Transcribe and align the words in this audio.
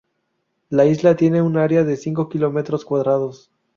La 0.71 0.87
isla 0.87 1.15
tiene 1.15 1.43
un 1.43 1.57
área 1.57 1.83
de 1.83 1.95
cinco 1.95 2.27
kilómetros 2.27 2.85
cuadrados. 2.85 3.51